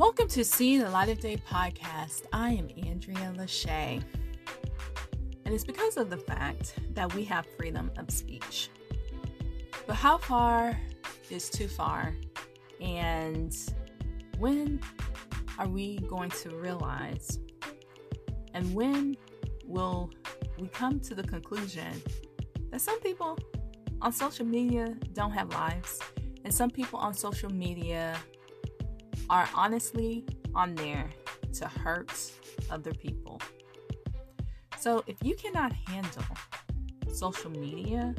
Welcome 0.00 0.28
to 0.28 0.46
See 0.46 0.78
the 0.78 0.88
Light 0.88 1.10
of 1.10 1.20
Day 1.20 1.36
podcast. 1.36 2.22
I 2.32 2.52
am 2.52 2.70
Andrea 2.86 3.34
Lachey. 3.36 4.02
And 5.44 5.54
it's 5.54 5.62
because 5.62 5.98
of 5.98 6.08
the 6.08 6.16
fact 6.16 6.72
that 6.94 7.14
we 7.14 7.22
have 7.24 7.44
freedom 7.58 7.90
of 7.98 8.10
speech. 8.10 8.70
But 9.86 9.96
how 9.96 10.16
far 10.16 10.74
is 11.28 11.50
too 11.50 11.68
far? 11.68 12.14
And 12.80 13.54
when 14.38 14.80
are 15.58 15.68
we 15.68 15.98
going 15.98 16.30
to 16.30 16.48
realize? 16.56 17.38
And 18.54 18.74
when 18.74 19.18
will 19.66 20.10
we 20.58 20.68
come 20.68 20.98
to 21.00 21.14
the 21.14 21.24
conclusion 21.24 22.02
that 22.70 22.80
some 22.80 22.98
people 23.00 23.38
on 24.00 24.12
social 24.12 24.46
media 24.46 24.96
don't 25.12 25.32
have 25.32 25.52
lives, 25.52 26.00
and 26.46 26.54
some 26.54 26.70
people 26.70 26.98
on 26.98 27.12
social 27.12 27.52
media 27.52 28.16
are 29.30 29.48
honestly 29.54 30.26
on 30.54 30.74
there 30.74 31.08
to 31.54 31.66
hurt 31.66 32.12
other 32.70 32.92
people. 32.92 33.40
So 34.78 35.04
if 35.06 35.16
you 35.22 35.34
cannot 35.36 35.72
handle 35.72 36.24
social 37.12 37.50
media, 37.50 38.14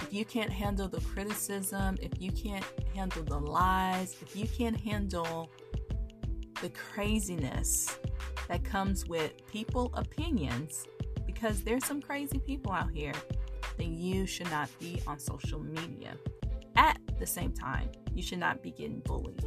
if 0.00 0.12
you 0.12 0.24
can't 0.24 0.50
handle 0.50 0.88
the 0.88 1.00
criticism, 1.00 1.98
if 2.00 2.12
you 2.20 2.30
can't 2.32 2.64
handle 2.94 3.22
the 3.24 3.38
lies, 3.38 4.16
if 4.22 4.36
you 4.36 4.46
can't 4.46 4.80
handle 4.80 5.50
the 6.60 6.70
craziness 6.70 7.98
that 8.48 8.62
comes 8.62 9.06
with 9.06 9.32
people 9.46 9.90
opinions, 9.94 10.86
because 11.26 11.62
there's 11.62 11.84
some 11.84 12.00
crazy 12.00 12.38
people 12.38 12.72
out 12.72 12.90
here, 12.92 13.14
then 13.78 13.94
you 13.94 14.26
should 14.26 14.50
not 14.50 14.68
be 14.78 15.02
on 15.06 15.18
social 15.18 15.58
media. 15.58 16.14
At 16.76 17.00
the 17.18 17.26
same 17.26 17.52
time, 17.52 17.90
you 18.14 18.22
should 18.22 18.38
not 18.38 18.62
be 18.62 18.70
getting 18.70 19.00
bullied. 19.00 19.44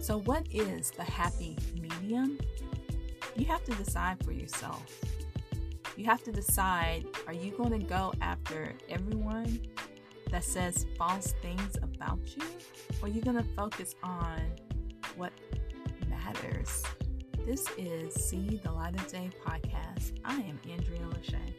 So, 0.00 0.20
what 0.20 0.46
is 0.50 0.90
the 0.92 1.02
happy 1.02 1.56
medium? 1.74 2.38
You 3.36 3.46
have 3.46 3.64
to 3.64 3.72
decide 3.72 4.24
for 4.24 4.32
yourself. 4.32 4.86
You 5.96 6.04
have 6.04 6.22
to 6.24 6.32
decide 6.32 7.04
are 7.26 7.32
you 7.32 7.50
going 7.50 7.70
to 7.70 7.84
go 7.84 8.12
after 8.20 8.74
everyone 8.88 9.60
that 10.30 10.44
says 10.44 10.86
false 10.96 11.34
things 11.42 11.76
about 11.82 12.20
you? 12.36 12.44
Or 13.02 13.08
are 13.08 13.10
you 13.10 13.20
going 13.20 13.36
to 13.36 13.46
focus 13.56 13.96
on 14.02 14.40
what 15.16 15.32
matters? 16.08 16.84
This 17.44 17.66
is 17.76 18.14
See 18.14 18.60
the 18.62 18.70
Light 18.70 18.94
of 18.94 19.06
Day 19.08 19.30
podcast. 19.44 20.12
I 20.24 20.36
am 20.36 20.60
Andrea 20.70 21.00
Lachey. 21.00 21.54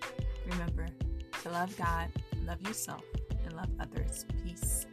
Remember 0.49 0.87
to 1.43 1.49
love 1.49 1.75
God, 1.77 2.07
love 2.45 2.61
yourself, 2.61 3.03
and 3.43 3.53
love 3.53 3.69
others. 3.79 4.25
Peace 4.43 4.85